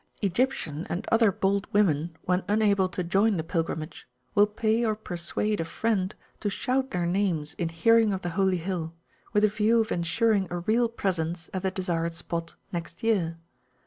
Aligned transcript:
Egyptian 0.23 0.87
and 0.89 1.07
other 1.11 1.31
bold 1.31 1.67
women, 1.73 2.17
when 2.23 2.43
unable 2.47 2.89
to 2.89 3.03
join 3.03 3.37
the 3.37 3.43
pilgrimage, 3.43 4.07
will 4.33 4.47
pay 4.47 4.83
or 4.83 4.95
persuade 4.95 5.59
a 5.61 5.63
friend 5.63 6.15
to 6.39 6.49
shout 6.49 6.89
their 6.89 7.05
names 7.05 7.53
[p.190] 7.53 7.59
in 7.61 7.69
hearing 7.83 8.11
of 8.11 8.23
the 8.23 8.29
Holy 8.29 8.57
Hill, 8.57 8.95
with 9.31 9.43
a 9.43 9.47
view 9.47 9.79
of 9.79 9.91
ensuring 9.91 10.47
a 10.49 10.57
real 10.57 10.89
presence 10.89 11.51
at 11.53 11.61
the 11.61 11.69
desired 11.69 12.15
spot 12.15 12.55
next 12.71 13.03
year. 13.03 13.37